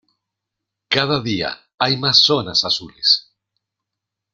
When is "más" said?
1.95-2.23